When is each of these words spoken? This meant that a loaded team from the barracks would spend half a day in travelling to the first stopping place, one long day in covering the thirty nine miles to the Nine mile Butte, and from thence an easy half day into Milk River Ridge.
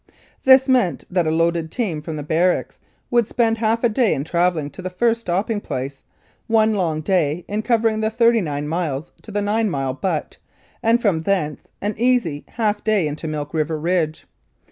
This 0.45 0.67
meant 0.67 1.03
that 1.11 1.27
a 1.27 1.29
loaded 1.29 1.69
team 1.69 2.01
from 2.01 2.15
the 2.15 2.23
barracks 2.23 2.79
would 3.11 3.27
spend 3.27 3.59
half 3.59 3.83
a 3.83 3.87
day 3.89 4.15
in 4.15 4.23
travelling 4.23 4.71
to 4.71 4.81
the 4.81 4.89
first 4.89 5.21
stopping 5.21 5.61
place, 5.61 6.01
one 6.47 6.73
long 6.73 7.01
day 7.01 7.45
in 7.47 7.61
covering 7.61 8.01
the 8.01 8.09
thirty 8.09 8.41
nine 8.41 8.67
miles 8.67 9.11
to 9.21 9.29
the 9.29 9.43
Nine 9.43 9.69
mile 9.69 9.93
Butte, 9.93 10.39
and 10.81 10.99
from 10.99 11.19
thence 11.19 11.67
an 11.83 11.93
easy 11.99 12.45
half 12.47 12.83
day 12.83 13.07
into 13.07 13.27
Milk 13.27 13.53
River 13.53 13.77
Ridge. 13.79 14.25